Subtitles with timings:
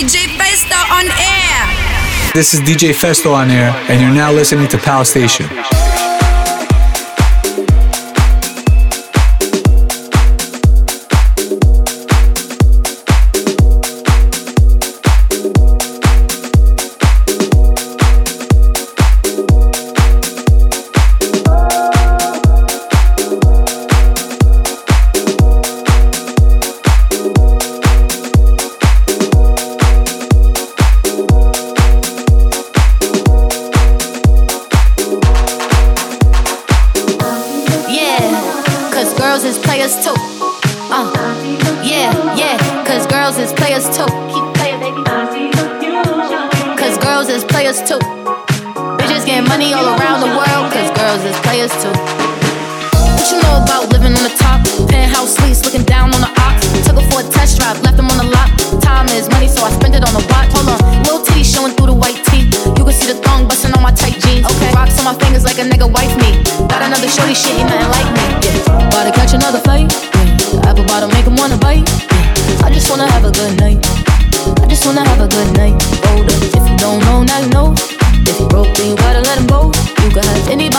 [0.00, 2.32] DJ Festo on air.
[2.32, 5.44] This is DJ Festo on air, and you're now listening to Pal Station.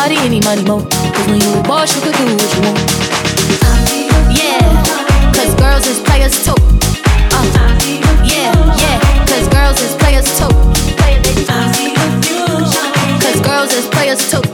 [0.02, 0.82] body any money more.
[1.14, 2.80] Cause when you a boss, you could do what you want.
[4.40, 4.62] Yeah,
[5.36, 6.58] cause girls is players too.
[7.38, 7.46] Uh,
[8.34, 8.52] yeah,
[8.84, 8.98] yeah,
[9.30, 10.54] cause girls is players too.
[13.24, 14.51] Cause girls is players too.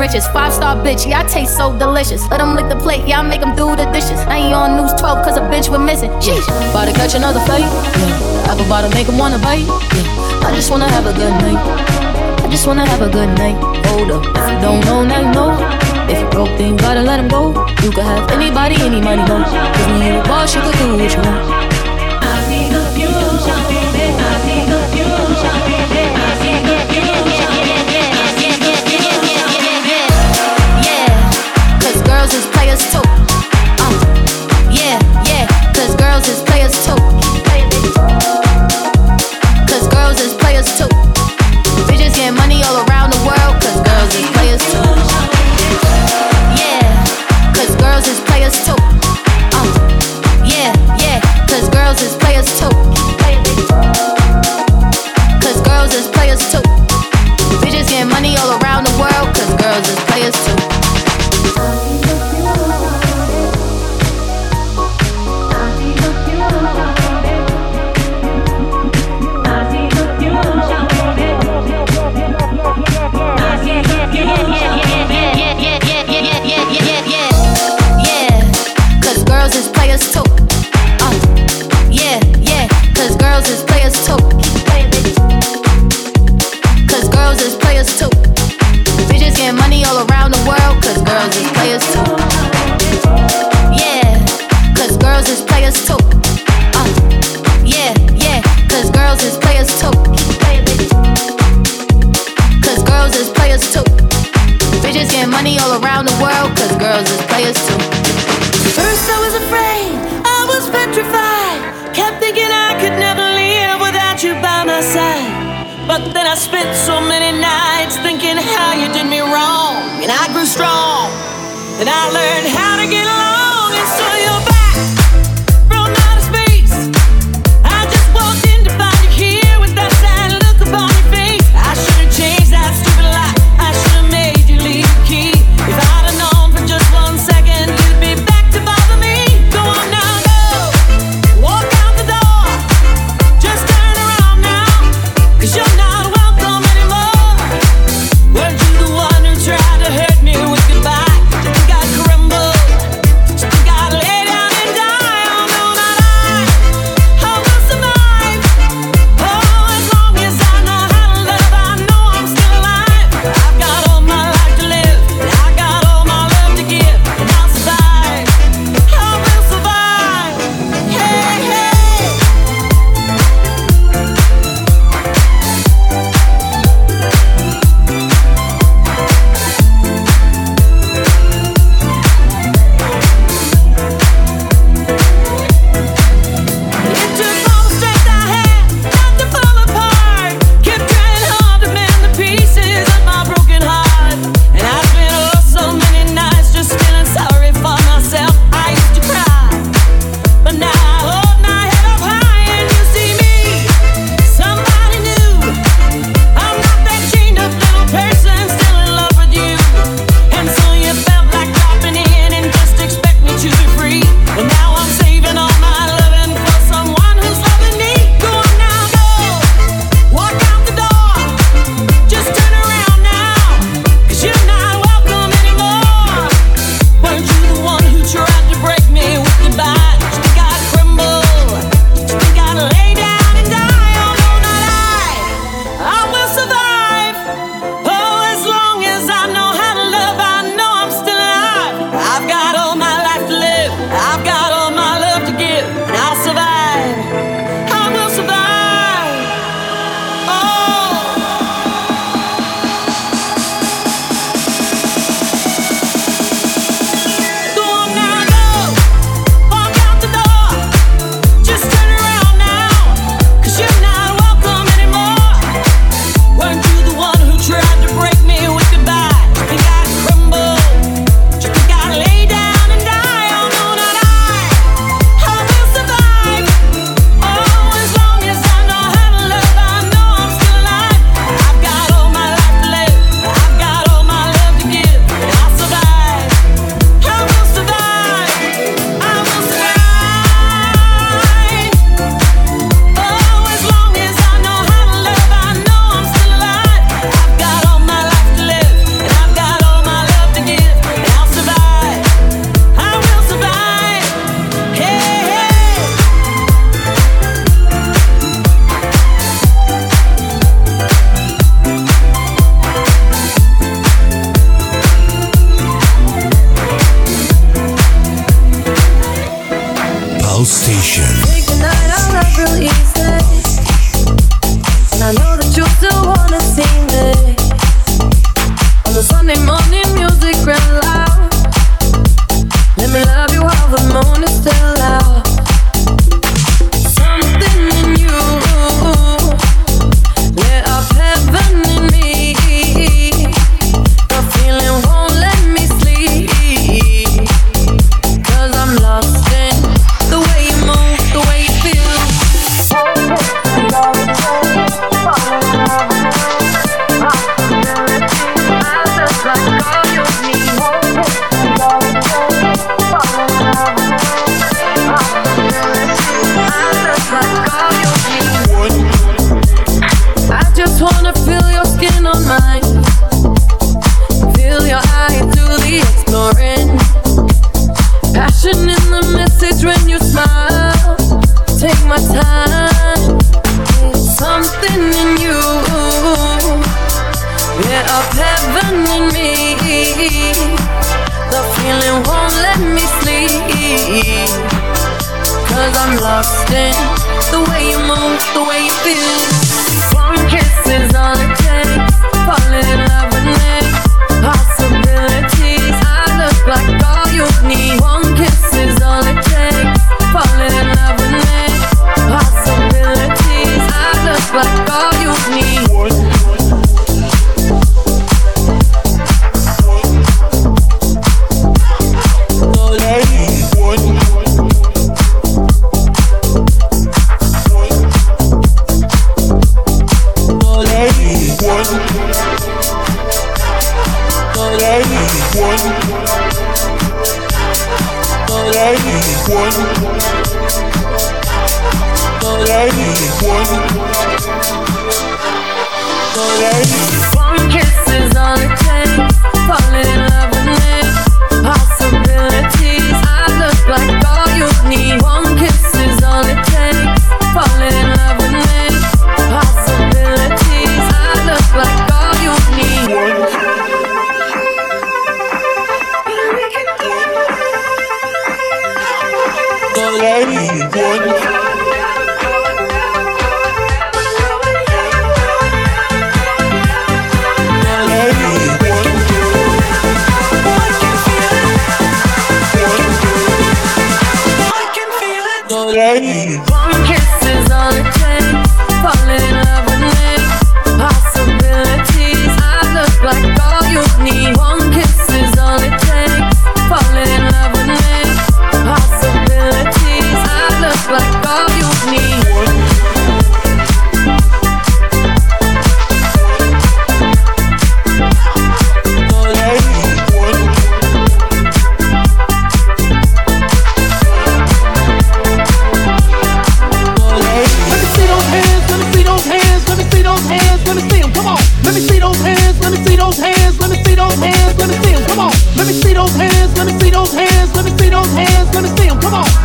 [0.00, 0.26] Riches.
[0.28, 2.22] Five star bitch, yeah, I taste so delicious.
[2.30, 4.18] Let them lick the plate, yeah, I make them do the dishes.
[4.26, 6.10] I ain't on news 12 cause a bitch went missing.
[6.24, 6.46] Sheesh.
[6.70, 7.68] About to catch another fight.
[7.68, 8.50] Yeah.
[8.50, 9.66] Apple bottom make him wanna bite.
[9.66, 10.46] Yeah.
[10.46, 11.60] I just wanna have a good night.
[12.44, 13.56] I just wanna have a good night.
[13.86, 14.24] Hold up.
[14.64, 15.50] Don't know, now you know.
[16.10, 17.52] If you broke, then you gotta let him go.
[17.82, 19.22] You could have anybody, any money.
[19.26, 19.52] Cause
[19.88, 21.69] you a boss, you could do what you want.
[32.80, 33.19] So.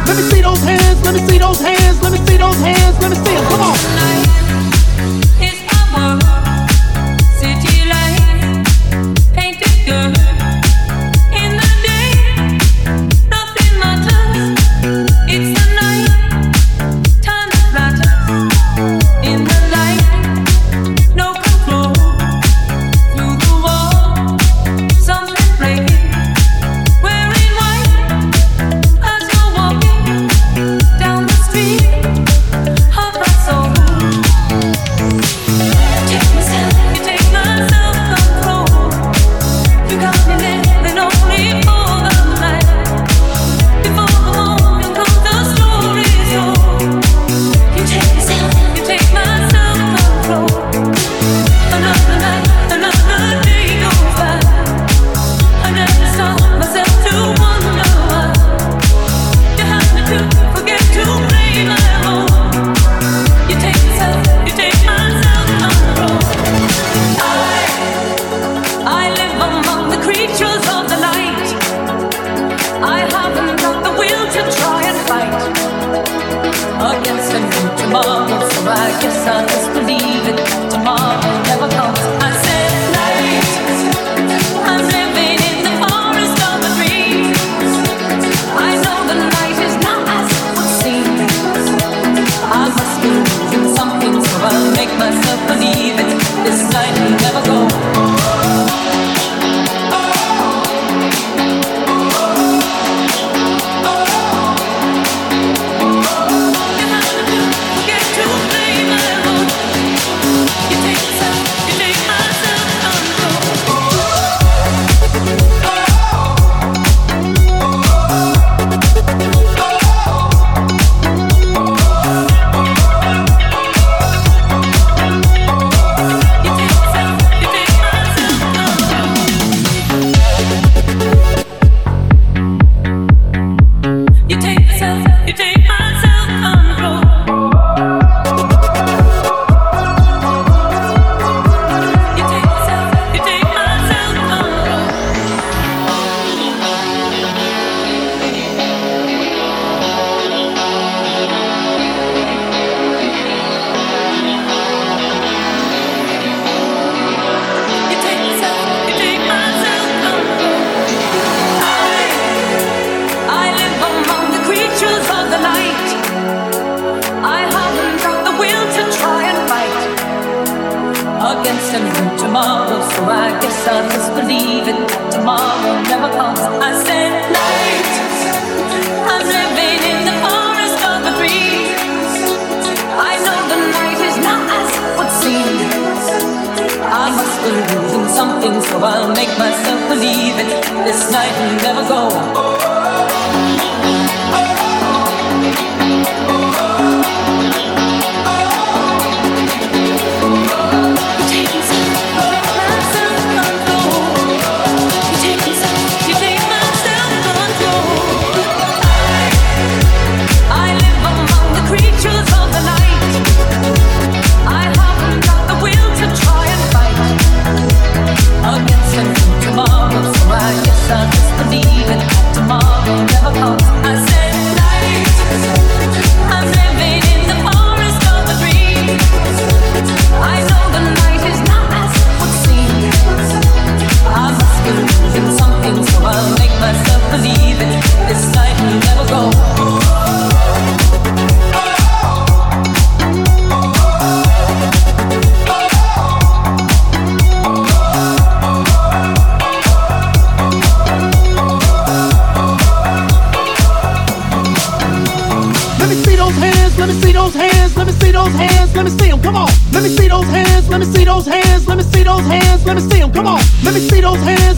[0.08, 3.02] Let me see those hands, let me see those hands, let me see those hands,
[3.02, 3.46] let me see them.
[3.50, 3.76] Come on.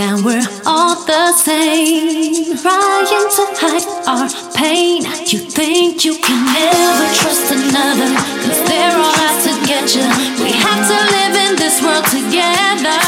[0.00, 2.56] down, we're all the same.
[2.56, 5.02] Trying to hide our pain.
[5.32, 8.08] You think you can never trust another.
[8.44, 10.06] Cause they're all out to get you.
[10.42, 13.00] We have to live in this world together.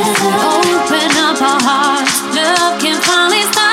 [0.00, 3.65] If we open up our hearts, love can finally start.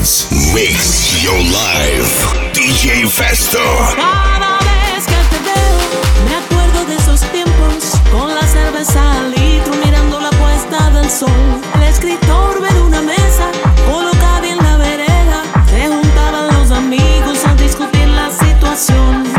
[0.00, 0.30] dance.
[0.54, 2.52] Mix your life.
[2.52, 3.58] DJ Festo.
[3.96, 5.78] Cada vez que te veo,
[6.28, 8.00] me acuerdo de esos tiempos.
[8.10, 11.30] Con la cerveza al litro, mirando la puesta del sol.
[11.74, 13.50] El escritor ve una mesa
[13.90, 15.42] colocada en la vereda.
[15.70, 19.29] Se juntaban los amigos a discutir la situación.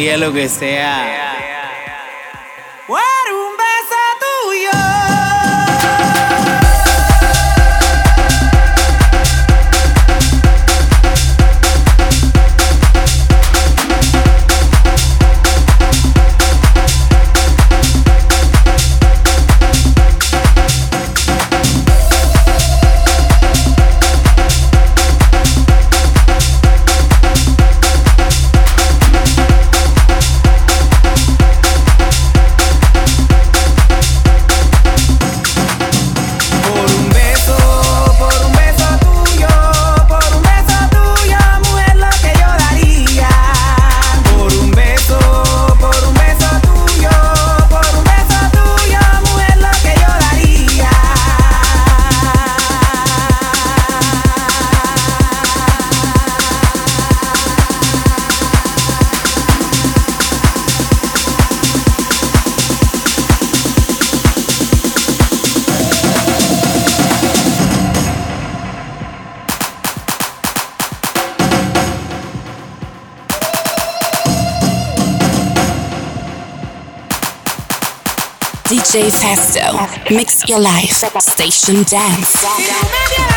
[0.00, 1.29] Daría lo que sea.
[80.10, 81.04] Mix your life.
[81.20, 83.29] Station Dance.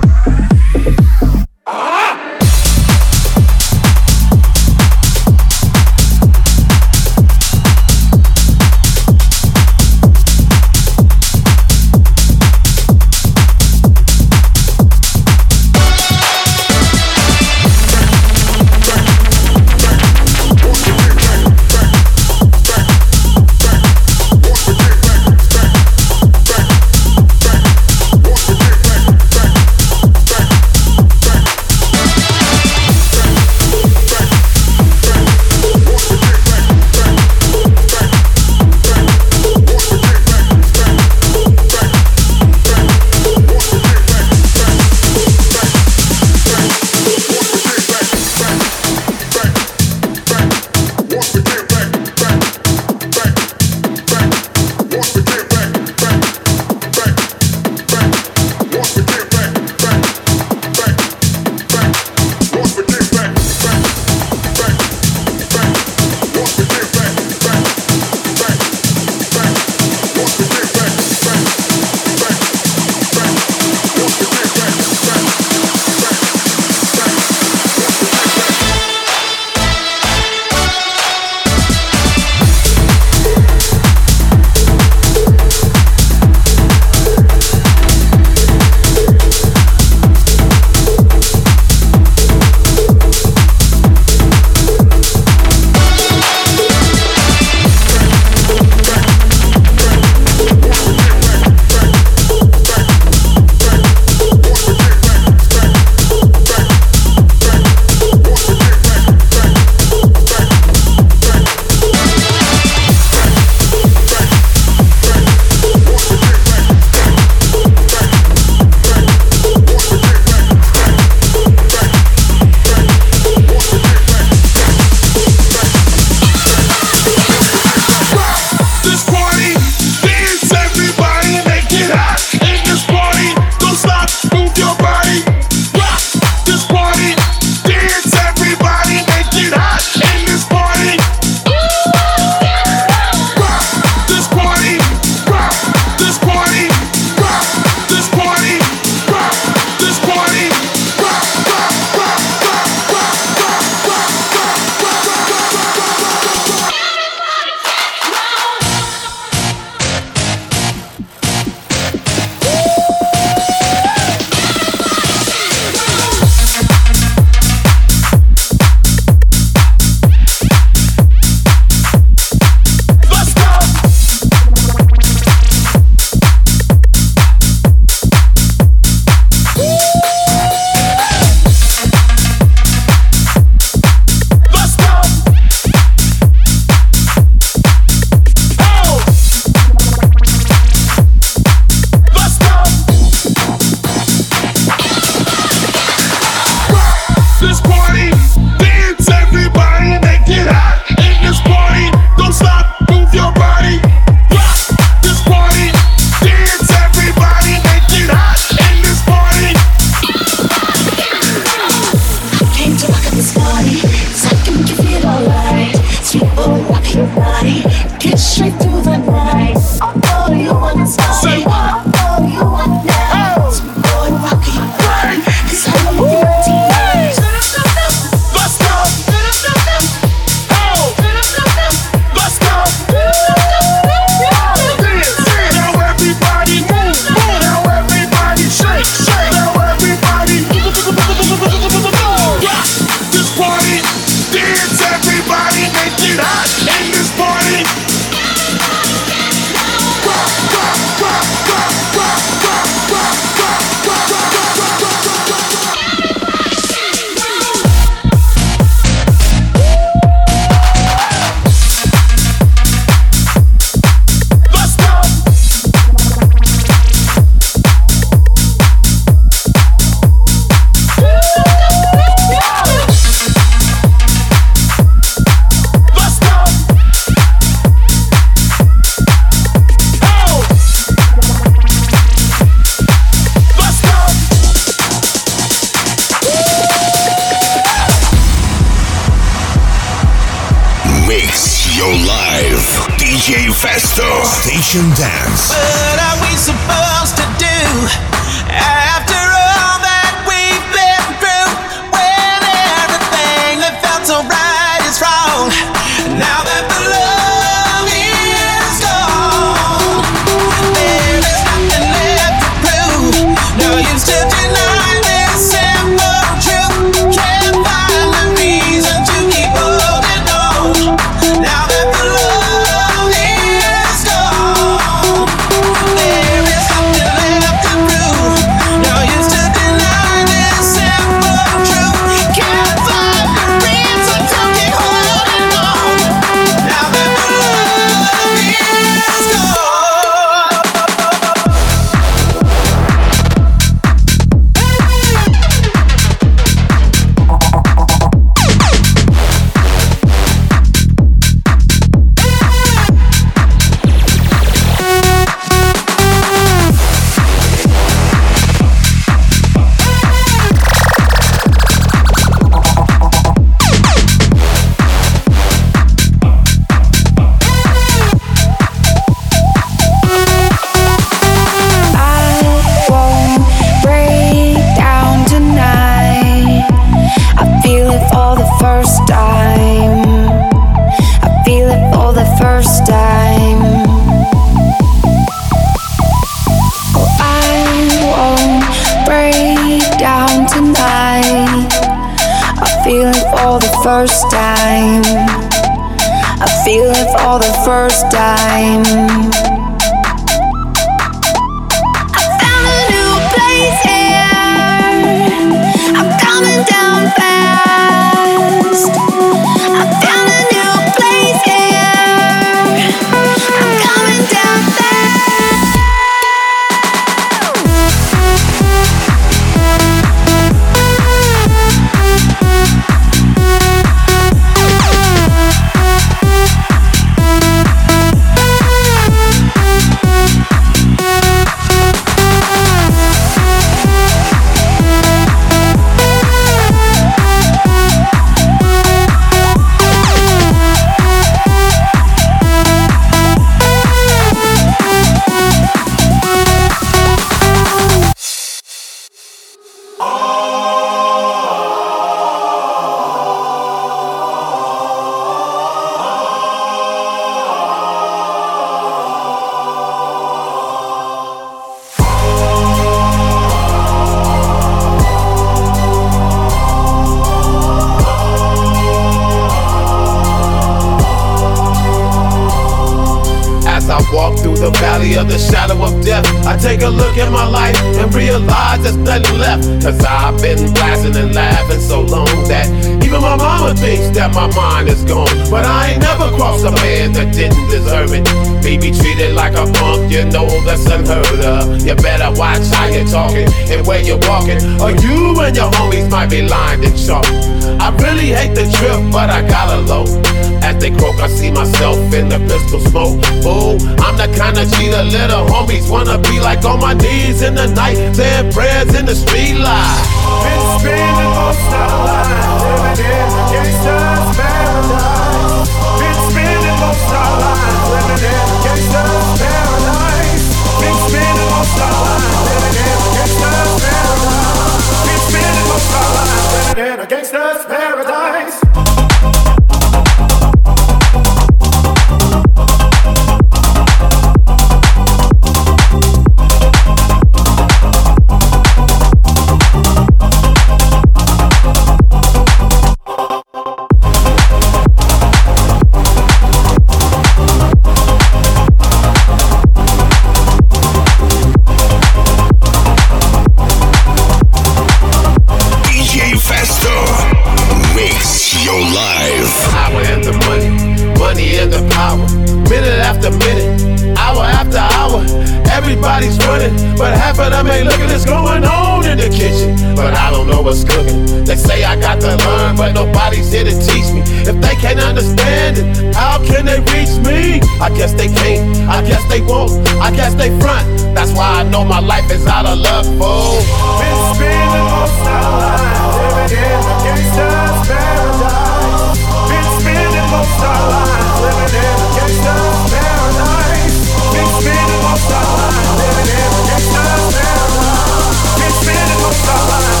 [578.01, 578.89] guess they can't.
[578.89, 579.87] I guess they won't.
[580.01, 580.87] I guess they front.
[581.13, 583.61] That's why I know my life is out of love, fool.
[584.01, 589.21] Been spending most of my living in a gangster's paradise.
[589.53, 591.13] Been spending most of my
[591.45, 593.97] living in a gangster's paradise.
[594.33, 595.69] Been spending most of my
[596.01, 598.41] living in a gangster's paradise.
[598.57, 600.00] Been spending most of my.